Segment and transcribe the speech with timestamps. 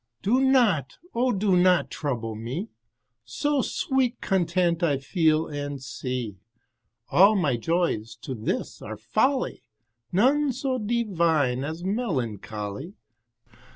[0.23, 2.69] Do not, O do not trouble me,
[3.23, 6.37] So sweet content I feel and see.
[7.11, 9.61] All my joys to this are folly,
[10.11, 12.95] None so divine as melancholy.